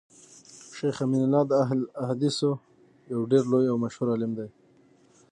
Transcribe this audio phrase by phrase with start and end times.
[0.75, 2.51] شيخ امین الله د اهل الحديثو
[3.11, 4.47] يو ډير لوی او مشهور عالم دی